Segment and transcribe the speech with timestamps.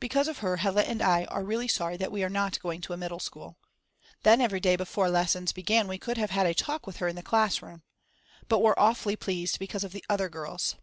[0.00, 2.94] Because of her Hella and I are really sorry that we are not going to
[2.94, 3.58] a middle school.
[4.22, 7.16] Then every day before lessons began we could have had a talk with her in
[7.16, 7.82] the class room.
[8.48, 10.76] But we're awfully pleased because of the other girls.